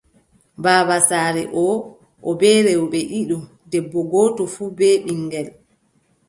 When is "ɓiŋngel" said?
5.03-5.47